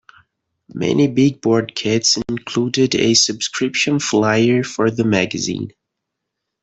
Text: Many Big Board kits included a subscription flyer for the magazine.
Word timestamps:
Many 0.73 1.07
Big 1.09 1.41
Board 1.41 1.75
kits 1.75 2.17
included 2.27 2.95
a 2.95 3.13
subscription 3.13 3.99
flyer 3.99 4.63
for 4.63 4.89
the 4.89 5.03
magazine. 5.03 5.73